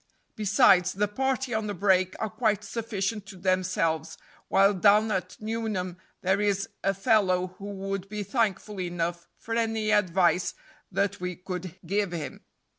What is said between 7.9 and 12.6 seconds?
be thankful enough for any advice that we could give him.